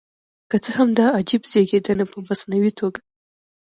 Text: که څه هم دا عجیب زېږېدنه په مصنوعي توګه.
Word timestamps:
که 0.49 0.57
څه 0.63 0.71
هم 0.77 0.89
دا 0.99 1.07
عجیب 1.17 1.43
زېږېدنه 1.51 2.05
په 2.11 2.17
مصنوعي 2.27 2.71
توګه. 2.79 2.99